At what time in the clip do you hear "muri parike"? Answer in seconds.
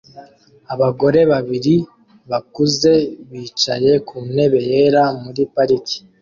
5.23-5.97